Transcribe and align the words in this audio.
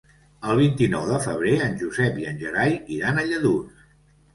El 0.53 0.57
vint-i-nou 0.59 1.03
de 1.11 1.21
febrer 1.27 1.53
en 1.67 1.77
Josep 1.85 2.21
i 2.25 2.29
en 2.35 2.43
Gerai 2.43 2.77
iran 3.01 3.25
a 3.27 3.33
Lladurs. 3.33 3.91